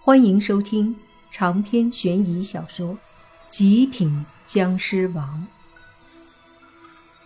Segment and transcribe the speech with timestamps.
[0.00, 0.96] 欢迎收听
[1.30, 2.94] 长篇悬疑小说
[3.50, 5.46] 《极品僵尸王》，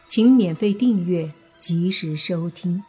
[0.06, 2.82] 请免费订阅，及时收听。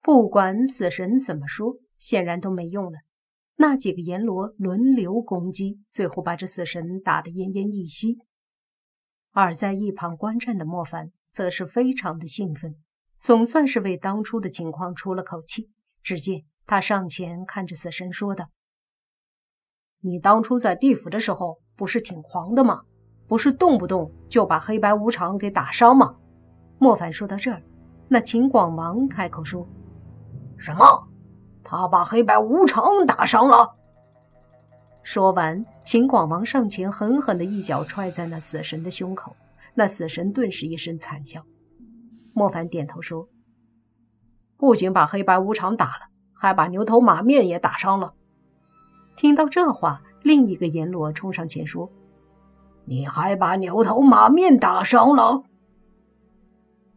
[0.00, 3.00] 不管死神怎么说，显然都没用了。
[3.56, 8.18] 那几个阎罗轮流攻击，最后把这死神打得奄奄一息。
[9.32, 12.76] 而在一旁观战的莫凡，则是非常的兴奋。
[13.24, 15.70] 总算是为当初的情况出了口气。
[16.02, 18.50] 只见他上前看着死神说道
[20.04, 22.82] ：“你当初在地府的时候不是挺狂的吗？
[23.26, 26.16] 不是动不动就把黑白无常给打伤吗？”
[26.78, 27.62] 莫凡说到这儿，
[28.08, 29.66] 那秦广王开口说
[30.60, 30.84] ：“什么？
[31.62, 33.74] 他把黑白无常打伤了？”
[35.02, 39.34] 说完，秦广王上前狠狠的一脚踹在那死神的胸口，
[39.72, 41.42] 那死神顿时一声惨叫。
[42.34, 43.28] 莫凡点头说
[44.58, 48.14] ：“不仅把黑白无常打了，还把牛头马面也打伤了。”
[49.16, 51.92] 听到这话，另一个阎罗冲上前说
[52.86, 55.44] ：“你还把牛头马面打伤了？”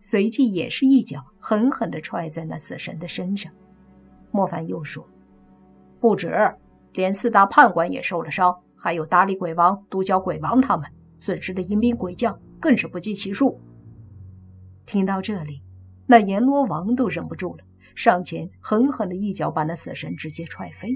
[0.01, 3.53] 随即也是一脚狠狠地踹在那死神的身上。
[4.31, 5.07] 莫凡又说
[6.01, 6.55] ：“不止，
[6.93, 13.61] 连四大判官也受了伤，还有大力鬼王、独角鬼王他们损失的阴兵鬼将更是不计其数。”
[14.87, 15.61] 听到这里，
[16.07, 20.89] 那阎罗王都忍不住了，上前狠狠的一脚把那死神直接踹飞。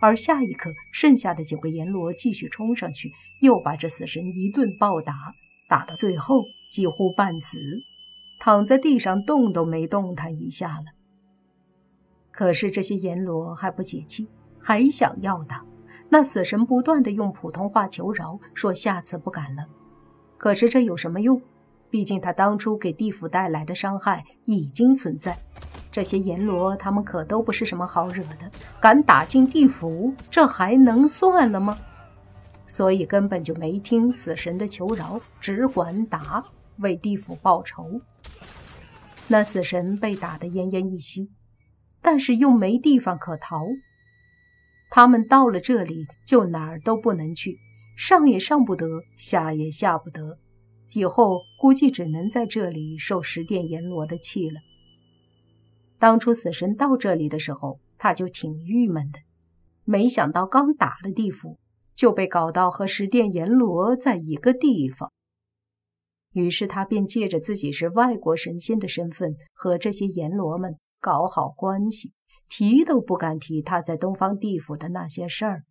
[0.00, 5.14] 而下一刻，剩下的九个阎罗继续冲上去，又把这死神一顿暴打，
[5.68, 7.60] 打到最后几乎半死，
[8.40, 10.86] 躺在地上动都没动弹一下了。
[12.32, 14.26] 可是这些阎罗还不解气，
[14.58, 15.64] 还想要打。
[16.08, 19.64] 那死神不断的用普通话求饶，说下次不敢了。
[20.36, 21.40] 可是这有什么用？
[21.94, 25.38] 毕竟他当初给地府带来的伤害已经存在，
[25.92, 28.50] 这些阎罗他们可都不是什么好惹的，
[28.80, 31.78] 敢打进地府，这还能算了吗？
[32.66, 36.44] 所以根本就没听死神的求饶，只管打，
[36.78, 38.00] 为地府报仇。
[39.28, 41.30] 那死神被打得奄奄一息，
[42.02, 43.68] 但是又没地方可逃。
[44.90, 47.56] 他们到了这里，就哪儿都不能去，
[47.96, 48.84] 上也上不得，
[49.16, 50.38] 下也下不得。
[50.94, 54.60] 以后估计只能在这里受十殿阎罗的气了。
[55.98, 59.18] 当初死神到这里的时候，他就挺郁闷的，
[59.84, 61.58] 没想到刚打了地府，
[61.94, 65.12] 就被搞到和十殿阎罗在一个地方。
[66.32, 72.12] 于是他便借着自己是外国神仙的身份，和这些阎罗们搞好关系，
[72.48, 75.64] 提都不敢提他在东方地府的那些事儿。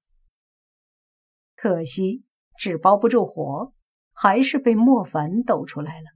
[1.56, 2.24] 可惜
[2.58, 3.74] 纸包不住火。
[4.14, 6.08] 还是被莫凡抖出来了，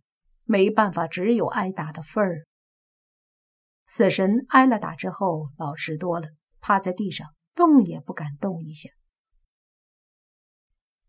[0.43, 2.45] 没办法，只有挨打的份儿。
[3.85, 6.27] 死神挨了打之后，老实多了，
[6.61, 8.89] 趴在地上动也不敢动一下。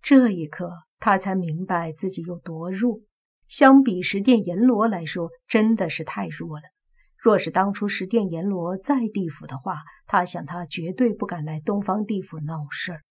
[0.00, 3.00] 这一刻，他才明白自己有多弱，
[3.46, 6.64] 相比十殿阎罗来说，真的是太弱了。
[7.16, 13.02] 若是当初十殿阎罗在地府的话，他想他绝对不敢来东方地府闹事儿。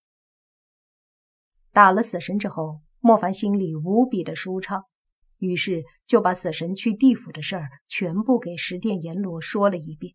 [1.71, 2.81] 打了死神之后。
[2.99, 4.83] 莫凡心里无比的舒畅，
[5.37, 10.13] 于是就把死神去地府的事儿全部给十殿阎罗说了一遍。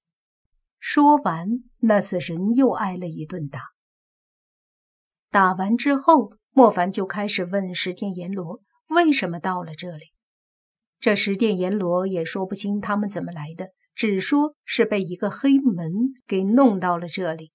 [0.78, 1.46] 说完，
[1.78, 3.60] 那死神又挨了一顿打。
[5.30, 10.06] 打完之后，莫凡就开始问十殿阎罗为什么到了这里。
[10.98, 15.90] 这十殿阎罗也说不清他们怎么来的，只说是被一个黑门
[16.26, 17.52] 给弄到了这里，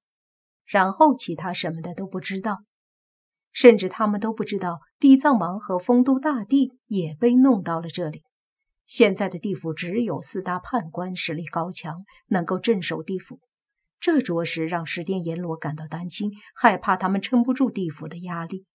[0.65, 2.59] 然后其他什么的都不知道。
[3.57, 8.21] 甚至他们都不知道，地藏王和丰都大帝也被弄到了这里。
[8.85, 13.39] 现在的地府只有四大判官实力高强，能够镇守地府，
[13.99, 18.67] 这着实让十殿阎罗感到担心，害怕他们撑不住地府的压力。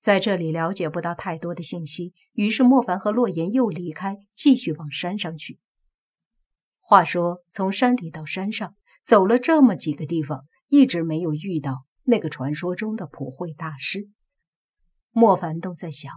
[0.00, 5.58] 在这里了解不到太多的信息，于是莫凡和洛言又离开，继续往山上去。
[6.80, 8.74] 话说，从山里到山上，
[9.04, 11.87] 走了这么几个地方，一直没有遇到。
[12.10, 14.08] 那个传说中的普惠大师，
[15.10, 16.10] 莫凡都在想：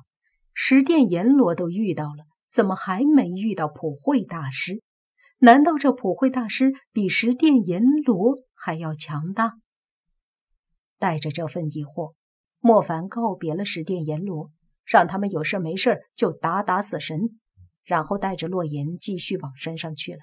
[0.53, 4.81] 十殿阎罗都遇到了，怎么还没遇到普惠大师？
[5.39, 9.55] 难道这普惠大师比十殿阎罗还要强大？
[10.97, 12.13] 带着这份疑惑，
[12.61, 14.49] 莫凡告别了十殿阎罗，
[14.85, 17.37] 让他们有事没事就打打死神，
[17.83, 20.19] 然后带着洛言继续往山上去了。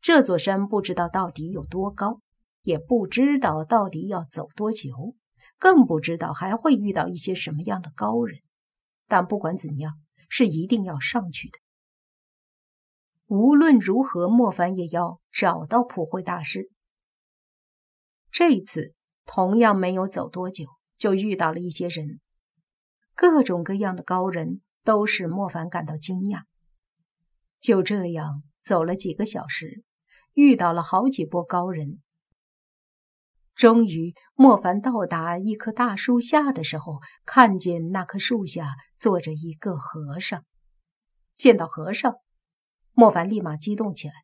[0.00, 2.20] 这座山不知道到底有多高。
[2.64, 5.14] 也不知道到底要走多久，
[5.58, 8.40] 更不知道还会遇到一些什么样的高人。
[9.06, 9.92] 但不管怎样，
[10.28, 11.58] 是一定要上去的。
[13.26, 16.70] 无论如何，莫凡也要找到普惠大师。
[18.30, 18.94] 这次
[19.26, 20.64] 同样没有走多久，
[20.96, 22.20] 就遇到了一些人，
[23.14, 26.44] 各种各样的高人，都使莫凡感到惊讶。
[27.60, 29.84] 就这样走了几个小时，
[30.32, 32.00] 遇到了好几波高人。
[33.54, 40.44] 终于，莫凡到达一棵大树下的时候，看见那棵树下坐着一个和尚。
[41.36, 42.16] 见到和尚，
[42.92, 44.14] 莫凡立马激动起来。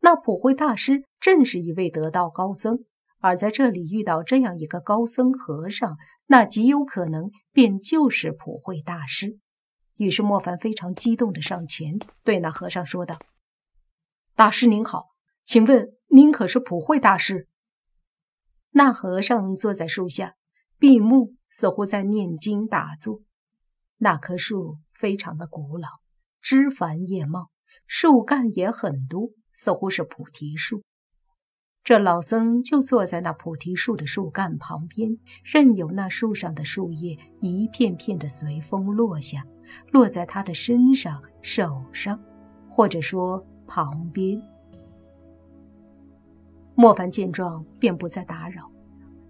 [0.00, 2.84] 那普惠大师正是一位得道高僧，
[3.20, 5.96] 而在这里遇到这样一个高僧和尚，
[6.26, 9.38] 那极有可能便就是普惠大师。
[9.96, 13.16] 于是，莫凡非常激动的上前对那和尚说道
[14.36, 15.04] ：“大师您好，
[15.46, 17.48] 请问您可是普惠大师？”
[18.76, 20.34] 那和尚坐在树下，
[20.80, 23.22] 闭目，似乎在念经打坐。
[23.98, 25.88] 那棵树非常的古老，
[26.42, 27.50] 枝繁叶茂，
[27.86, 30.82] 树干也很多，似乎是菩提树。
[31.84, 39.46] 这老僧就坐在那菩提树的树干旁边，任由那树上的树叶一片片的随风落下，
[39.92, 42.20] 落在他的身上、手上，
[42.68, 44.42] 或者说旁边。
[46.76, 48.70] 莫凡见状，便不再打扰，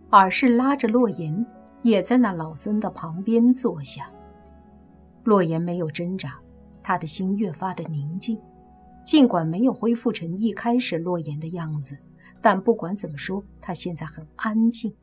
[0.08, 1.44] 而是拉着洛言，
[1.82, 4.10] 也在那老僧的旁边坐下。
[5.24, 6.38] 洛言没有挣扎，
[6.82, 8.40] 他的心越发的宁静，
[9.04, 11.98] 尽管没有恢复成一开始洛言的样子，
[12.40, 14.94] 但不管怎么说，他现在很安静。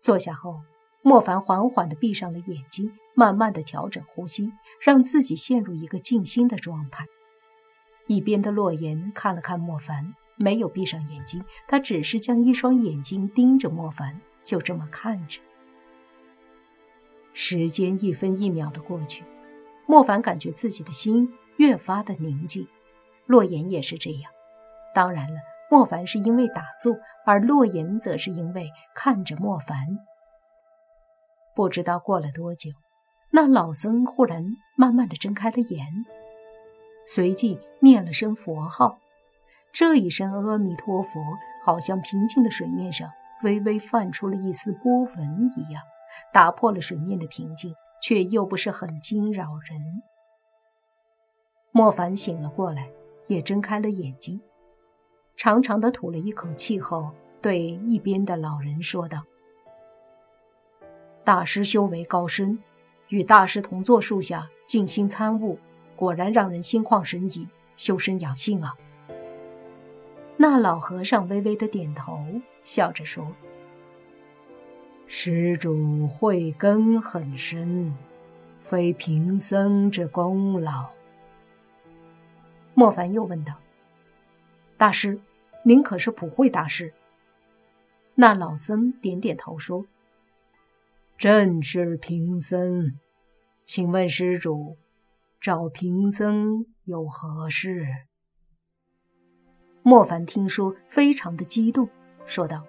[0.00, 0.60] 坐下后，
[1.02, 7.06] 莫凡缓缓地闭上了眼睛，慢慢地调整呼吸，让自己陷入一个静心的状态。
[8.08, 10.14] 一边的洛言看了看莫凡。
[10.36, 15.40] 没有闭上眼睛，他只是将一双眼睛盯着莫凡，就这么看着。
[17.32, 19.24] 时间一分一秒的过去，
[19.86, 22.66] 莫凡感觉自己的心越发的宁静，
[23.26, 24.30] 洛言也是这样。
[24.94, 25.40] 当然了，
[25.70, 26.94] 莫凡是因为打坐，
[27.24, 29.76] 而洛言则是因为看着莫凡。
[31.54, 32.70] 不知道过了多久，
[33.30, 34.44] 那老僧忽然
[34.76, 35.86] 慢慢的睁开了眼，
[37.06, 38.98] 随即念了声佛号。
[39.72, 41.20] 这一声阿弥陀佛，
[41.64, 43.10] 好像平静的水面上
[43.42, 45.82] 微微泛出了一丝波纹一样，
[46.30, 49.80] 打破了水面的平静，却又不是很惊扰人。
[51.70, 52.90] 莫凡醒了过来，
[53.28, 54.42] 也睁开了眼睛，
[55.36, 57.10] 长长的吐了一口气后，
[57.40, 59.24] 对一边的老人说道
[61.24, 62.62] ：“大师修为高深，
[63.08, 65.58] 与大师同坐树下静心参悟，
[65.96, 68.76] 果然让人心旷神怡，修身养性啊。”
[70.42, 72.26] 那老和尚微微的点头，
[72.64, 73.32] 笑着说
[75.06, 77.94] ：“施主慧根很深，
[78.58, 80.90] 非贫僧之功劳。”
[82.74, 83.54] 莫凡又问道
[84.76, 85.20] ：“大师，
[85.62, 86.92] 您可是普惠大师？”
[88.16, 89.86] 那老僧点点头说
[91.16, 92.98] ：“正是贫僧，
[93.64, 94.76] 请问施主，
[95.40, 97.86] 找贫僧有何事？”
[99.84, 101.88] 莫凡听说，非常的激动，
[102.24, 102.62] 说道：“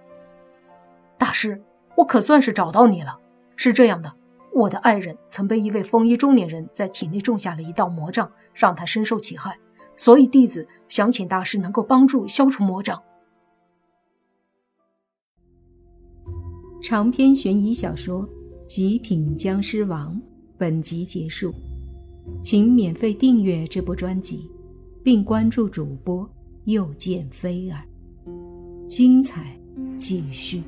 [1.18, 1.62] 大师，
[1.98, 3.20] 我可算是找到你了。
[3.56, 4.12] 是这样的，
[4.52, 9.60] 我的爱人曾被一位风衣中年人在体内种下了一道魔障，让他深受其害，
[9.96, 13.00] 所以弟子想请大师能够帮助消除魔障。”
[16.82, 18.28] 长篇悬疑小说
[18.66, 20.16] 《极品僵尸王》
[20.58, 21.54] 本集结束，
[22.42, 24.50] 请免费订阅这部专辑，
[25.04, 26.28] 并关注主播。
[26.66, 27.84] 又见飞儿，
[28.88, 29.60] 精彩
[29.98, 30.64] 继续。